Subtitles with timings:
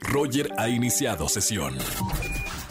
[0.00, 1.76] Roger ha iniciado sesión.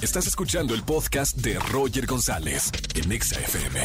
[0.01, 3.81] Estás escuchando el podcast de Roger González en Exa FM.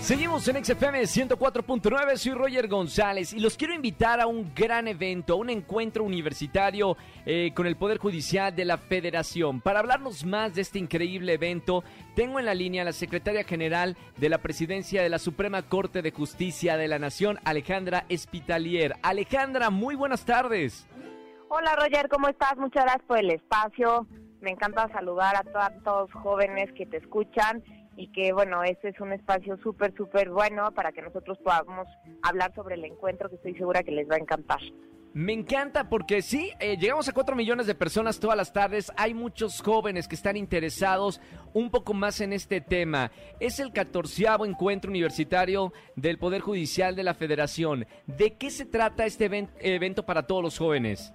[0.00, 5.34] Seguimos en XFM 104.9, soy Roger González y los quiero invitar a un gran evento,
[5.34, 6.96] a un encuentro universitario
[7.26, 9.60] eh, con el Poder Judicial de la Federación.
[9.60, 11.84] Para hablarnos más de este increíble evento,
[12.16, 16.00] tengo en la línea a la secretaria general de la Presidencia de la Suprema Corte
[16.00, 18.96] de Justicia de la Nación, Alejandra Espitalier.
[19.02, 20.86] Alejandra, muy buenas tardes.
[21.52, 22.56] Hola Roger, ¿cómo estás?
[22.58, 24.06] Muchas gracias por el espacio.
[24.40, 25.42] Me encanta saludar a
[25.82, 27.64] todos los jóvenes que te escuchan
[27.96, 31.88] y que bueno, este es un espacio súper, súper bueno para que nosotros podamos
[32.22, 34.60] hablar sobre el encuentro que estoy segura que les va a encantar.
[35.12, 38.92] Me encanta porque sí, eh, llegamos a 4 millones de personas todas las tardes.
[38.96, 41.20] Hay muchos jóvenes que están interesados
[41.52, 43.10] un poco más en este tema.
[43.40, 47.88] Es el catorceavo encuentro universitario del Poder Judicial de la Federación.
[48.06, 51.12] ¿De qué se trata este evento para todos los jóvenes?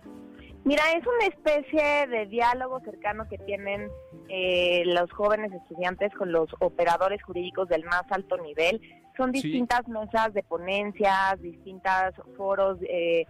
[0.66, 3.88] Mira, es una especie de diálogo cercano que tienen
[4.30, 8.82] eh, los jóvenes estudiantes con los operadores jurídicos del más alto nivel.
[9.16, 13.28] Son distintas mesas de ponencias, distintos foros, eh,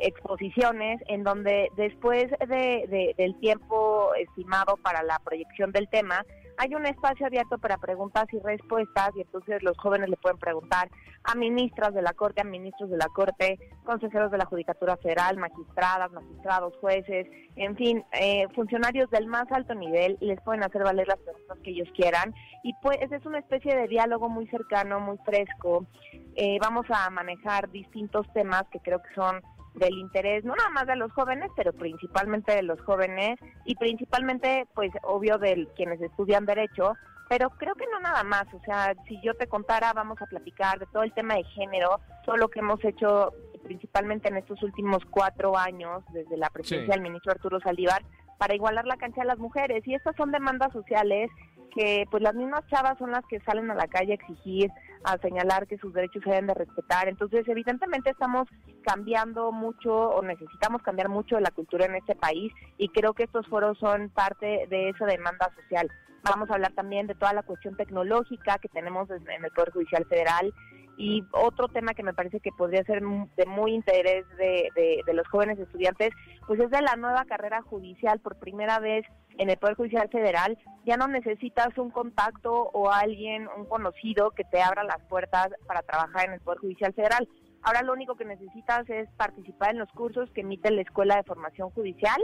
[0.00, 6.24] exposiciones, en donde después de, del tiempo estimado para la proyección del tema,
[6.58, 10.90] hay un espacio abierto para preguntas y respuestas y entonces los jóvenes le pueden preguntar
[11.22, 15.36] a ministras de la Corte, a ministros de la Corte, consejeros de la Judicatura Federal,
[15.36, 20.82] magistradas, magistrados, jueces, en fin, eh, funcionarios del más alto nivel y les pueden hacer
[20.82, 22.34] valer las preguntas que ellos quieran.
[22.64, 25.86] Y pues es una especie de diálogo muy cercano, muy fresco.
[26.34, 29.40] Eh, vamos a manejar distintos temas que creo que son
[29.78, 34.66] del interés, no nada más de los jóvenes, pero principalmente de los jóvenes y principalmente,
[34.74, 36.94] pues, obvio, de quienes estudian derecho,
[37.28, 40.78] pero creo que no nada más, o sea, si yo te contara, vamos a platicar
[40.78, 45.04] de todo el tema de género, todo lo que hemos hecho principalmente en estos últimos
[45.10, 48.02] cuatro años, desde la presidencia del ministro Arturo Saldívar,
[48.38, 49.86] para igualar la cancha de las mujeres.
[49.86, 51.30] Y estas son demandas sociales
[51.74, 54.70] que pues las mismas chavas son las que salen a la calle a exigir,
[55.04, 57.08] a señalar que sus derechos se deben de respetar.
[57.08, 58.48] Entonces, evidentemente estamos
[58.82, 63.46] cambiando mucho o necesitamos cambiar mucho la cultura en este país y creo que estos
[63.46, 65.90] foros son parte de esa demanda social.
[66.22, 70.04] Vamos a hablar también de toda la cuestión tecnológica que tenemos en el Poder Judicial
[70.06, 70.52] Federal
[70.98, 75.26] y otro tema que me parece que podría ser de muy interés de, de, los
[75.28, 76.10] jóvenes estudiantes,
[76.46, 78.18] pues es de la nueva carrera judicial.
[78.18, 79.06] Por primera vez
[79.38, 84.44] en el Poder Judicial Federal ya no necesitas un contacto o alguien, un conocido que
[84.44, 87.28] te abra las puertas para trabajar en el Poder Judicial Federal.
[87.62, 91.22] Ahora lo único que necesitas es participar en los cursos que emite la Escuela de
[91.22, 92.20] Formación Judicial,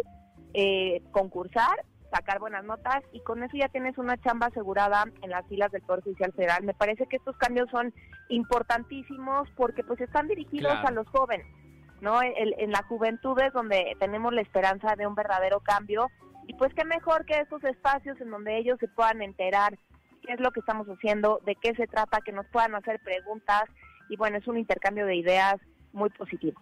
[0.53, 5.45] eh, concursar sacar buenas notas y con eso ya tienes una chamba asegurada en las
[5.49, 6.63] filas del Poder Judicial Federal.
[6.63, 7.93] Me parece que estos cambios son
[8.29, 11.47] importantísimos porque pues están dirigidos a los jóvenes,
[12.01, 12.23] ¿no?
[12.23, 16.09] en la juventud es donde tenemos la esperanza de un verdadero cambio
[16.47, 19.79] y pues qué mejor que estos espacios en donde ellos se puedan enterar
[20.23, 23.65] qué es lo que estamos haciendo, de qué se trata, que nos puedan hacer preguntas.
[24.09, 25.57] Y bueno, es un intercambio de ideas
[25.93, 26.61] muy positivo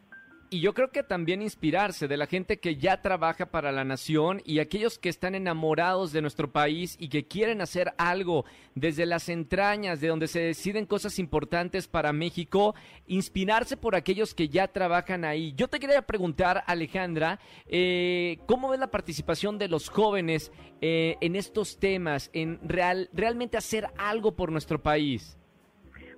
[0.52, 4.42] y yo creo que también inspirarse de la gente que ya trabaja para la nación
[4.44, 9.30] y aquellos que están enamorados de nuestro país y que quieren hacer algo desde las
[9.30, 12.74] entrañas, de donde se deciden cosas importantes para México,
[13.06, 15.54] inspirarse por aquellos que ya trabajan ahí.
[15.56, 20.52] Yo te quería preguntar, Alejandra, eh, ¿cómo ves la participación de los jóvenes
[20.82, 25.38] eh, en estos temas, en real, realmente hacer algo por nuestro país?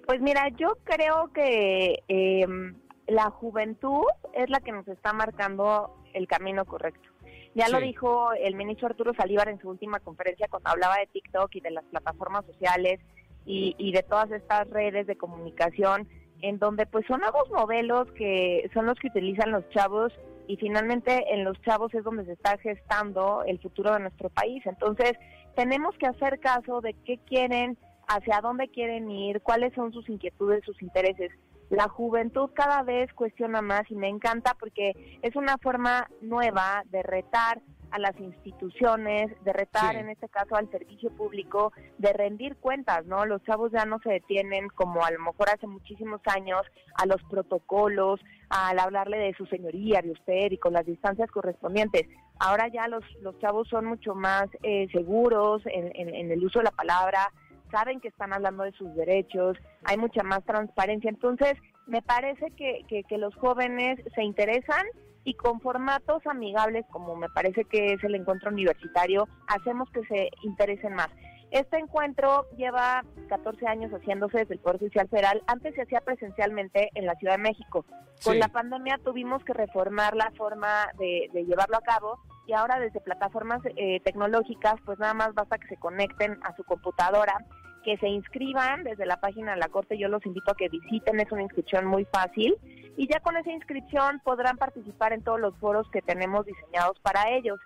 [0.06, 2.02] Pues mira, yo creo que...
[2.08, 2.74] Em,
[3.06, 7.08] la juventud es la que nos está marcando el camino correcto.
[7.54, 11.54] Ya lo dijo el ministro Arturo Salívar en su última conferencia cuando hablaba de TikTok
[11.54, 13.00] y de las plataformas sociales
[13.46, 16.08] y, y de todas estas redes de comunicación,
[16.40, 20.12] en donde pues son nuevos modelos que son los que utilizan los chavos
[20.48, 24.62] y finalmente en los chavos es donde se está gestando el futuro de nuestro país.
[24.66, 25.12] Entonces
[25.54, 27.78] tenemos que hacer caso de qué quieren,
[28.08, 31.30] hacia dónde quieren ir, cuáles son sus inquietudes, sus intereses
[31.70, 37.02] la juventud cada vez cuestiona más y me encanta porque es una forma nueva de
[37.02, 37.60] retar
[37.94, 43.24] a las instituciones, de retar en este caso al servicio público, de rendir cuentas, ¿no?
[43.24, 46.62] Los chavos ya no se detienen como a lo mejor hace muchísimos años
[46.96, 48.18] a los protocolos,
[48.48, 52.08] al hablarle de su señoría, de usted y con las distancias correspondientes.
[52.40, 56.64] Ahora ya los, los chavos son mucho más eh, seguros en, en el uso de
[56.64, 57.32] la palabra,
[57.74, 61.10] saben que están hablando de sus derechos, hay mucha más transparencia.
[61.10, 61.54] Entonces,
[61.86, 64.86] me parece que, que, los jóvenes se interesan
[65.24, 70.30] y con formatos amigables, como me parece que es el encuentro universitario, hacemos que se
[70.42, 71.08] interesen más.
[71.50, 75.42] Este encuentro lleva 14 años haciéndose desde el Poder Judicial Federal.
[75.46, 77.84] Antes se hacía presencialmente en la Ciudad de México.
[78.24, 82.78] Con la pandemia tuvimos que reformar la forma de, de llevarlo a cabo y ahora
[82.78, 87.34] desde plataformas eh, tecnológicas, pues nada más basta que se conecten a su computadora,
[87.84, 91.20] que se inscriban desde la página de la Corte, yo los invito a que visiten,
[91.20, 92.56] es una inscripción muy fácil
[92.96, 97.30] y ya con esa inscripción podrán participar en todos los foros que tenemos diseñados para
[97.30, 97.60] ellos.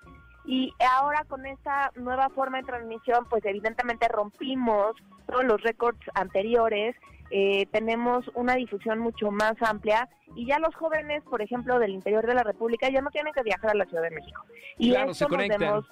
[0.44, 6.97] Y ahora con esta nueva forma de transmisión, pues evidentemente rompimos todos los récords anteriores,
[7.31, 12.26] eh, tenemos una difusión mucho más amplia y ya los jóvenes, por ejemplo, del interior
[12.26, 14.43] de la República ya no tienen que viajar a la Ciudad de México.
[14.79, 15.82] Y claro, se conectan.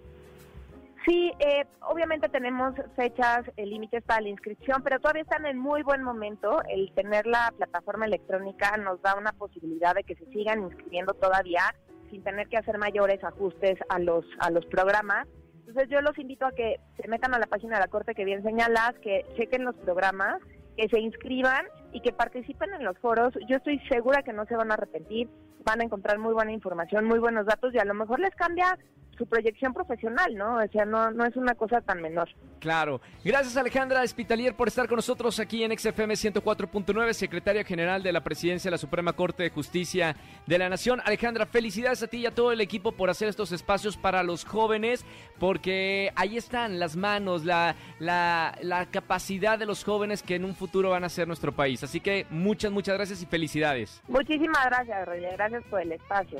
[1.05, 5.83] Sí, eh, obviamente tenemos fechas eh, límites para la inscripción, pero todavía están en muy
[5.83, 6.61] buen momento.
[6.69, 11.75] El tener la plataforma electrónica nos da una posibilidad de que se sigan inscribiendo todavía
[12.09, 15.27] sin tener que hacer mayores ajustes a los a los programas.
[15.59, 18.23] Entonces yo los invito a que se metan a la página de la Corte que
[18.23, 20.39] bien señalas, que chequen los programas,
[20.77, 23.33] que se inscriban y que participen en los foros.
[23.49, 25.29] Yo estoy segura que no se van a arrepentir,
[25.65, 28.77] van a encontrar muy buena información, muy buenos datos y a lo mejor les cambia
[29.17, 30.57] su proyección profesional, ¿no?
[30.57, 32.29] O sea, no, no es una cosa tan menor.
[32.59, 33.01] Claro.
[33.23, 38.23] Gracias Alejandra Espitalier por estar con nosotros aquí en XFM 104.9, secretaria general de la
[38.23, 40.15] Presidencia de la Suprema Corte de Justicia
[40.47, 41.01] de la Nación.
[41.03, 44.45] Alejandra, felicidades a ti y a todo el equipo por hacer estos espacios para los
[44.45, 45.05] jóvenes,
[45.39, 50.55] porque ahí están las manos, la, la, la capacidad de los jóvenes que en un
[50.55, 51.83] futuro van a ser nuestro país.
[51.83, 54.01] Así que muchas, muchas gracias y felicidades.
[54.07, 55.33] Muchísimas gracias, Roger.
[55.33, 56.39] Gracias por el espacio.